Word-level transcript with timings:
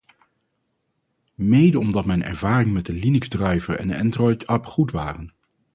Mede 1.35 1.79
omdat 1.79 2.05
mijn 2.05 2.23
ervaringen 2.23 2.73
met 2.73 2.85
de 2.85 2.93
Linux-driver 2.93 3.75
en 3.79 3.93
Android-app 3.99 4.65
goed 4.65 4.91
waren. 4.91 5.33